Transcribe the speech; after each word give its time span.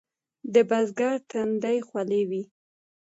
د 0.53 0.55
بزګر 0.69 1.13
تندی 1.29 1.77
خوله 1.87 2.21
وي. 2.29 2.43